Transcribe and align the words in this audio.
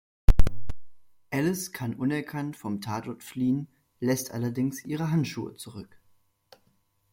Alice 1.29 1.71
kann 1.73 1.93
unerkannt 1.93 2.57
vom 2.57 2.81
Tatort 2.81 3.21
fliehen, 3.23 3.67
lässt 3.99 4.31
allerdings 4.31 4.83
ihre 4.83 5.11
Handschuhe 5.11 5.53
zurück. 5.53 6.01